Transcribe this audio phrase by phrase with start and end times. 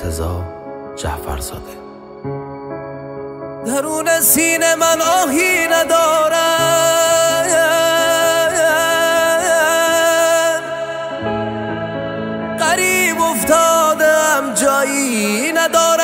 [0.00, 0.44] مرتزا
[0.96, 1.76] جعفرزاده.
[3.66, 6.40] درون سینه من آهی ندارم.
[12.58, 16.00] قریب افتادم جایی ندارم.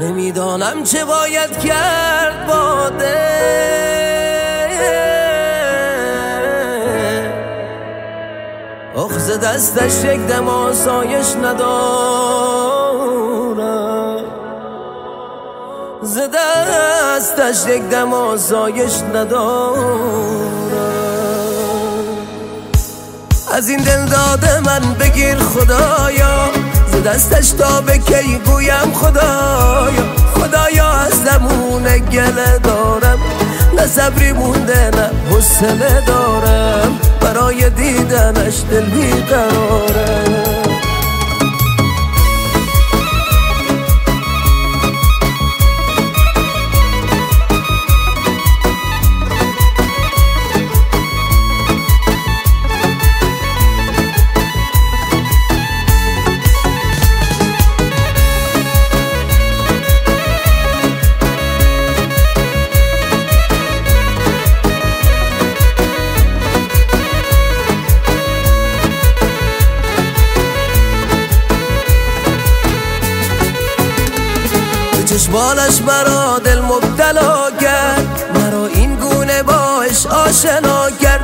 [0.00, 3.31] نمی‌دانم چه باید کرد باده
[9.16, 11.62] اخ دستش یک دم آسایش ندارم
[16.02, 20.52] ز دستش یک دم آسایش ندارم
[23.52, 26.50] از این دل داده من بگیر خدایا.
[26.92, 30.04] ز دستش تا به کی گویم خدایا.
[30.34, 33.18] خدایا از زمون گله دارم.
[33.76, 37.11] نه صبری مونده نه حسنه دارم.
[37.42, 39.81] برای دیدنش دل بیقرارم
[75.12, 78.32] چشمانش مرا دل مبتلا کرد.
[78.34, 81.20] مرا این گونه باش آشنا کرد.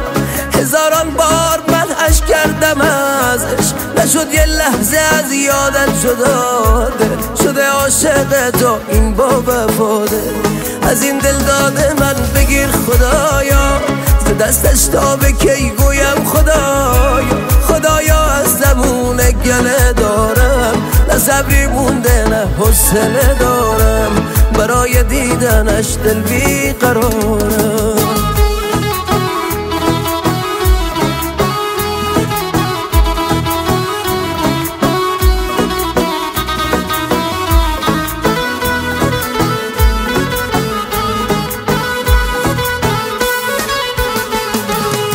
[0.54, 3.72] هزاران بار من اش کردم ازش.
[3.96, 7.08] نشد یه لحظه از یادت جداده
[7.42, 10.22] شده عاشق تو این با وفاده.
[10.82, 13.80] از این دل داده من بگیر خدایا.
[14.26, 17.38] ز دستش تا به کی گویم خدایا.
[17.68, 20.37] خدایا از زمون گله دارم
[21.18, 24.12] نه صبری مونده نه حسنه دارم.
[24.58, 27.98] برای دیدنش دل بیقرارم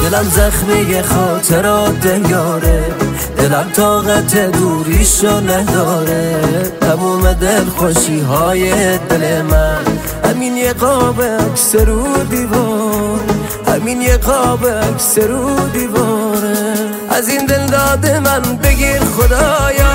[0.04, 3.13] دلم زخمی خاطرات یاره
[3.44, 6.42] دلم طاقت دوریشو نداره.
[6.82, 9.84] تموم دل خوشی های دل من.
[10.26, 13.20] همین یه قاب عکس رو دیوار.
[13.68, 16.76] همین یه قاب عکس رو دیواره
[17.10, 19.94] از این دل داده من بگیر خدایا.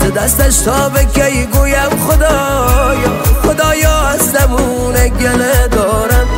[0.00, 3.12] ز دستش تا به کی گویم خدایا.
[3.42, 6.28] خدایا از زمون گله دارم.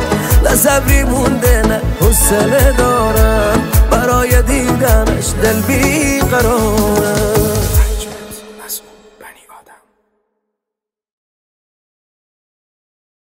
[0.43, 3.62] نه صبری مونده نه حوصله دارم.
[4.03, 7.22] برای دیدنش دل بیقرار